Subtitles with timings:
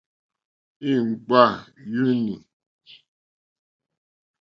[0.91, 1.41] Ìŋɡbá
[1.93, 2.35] yùùnî.